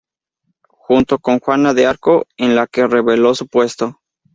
Junto 0.67 1.19
con 1.19 1.37
Juana 1.39 1.75
de 1.75 1.85
Arco 1.85 2.25
en 2.35 2.55
la 2.55 2.65
que 2.65 2.87
relevó 2.87 3.35
su 3.35 3.47
puesto. 3.47 3.99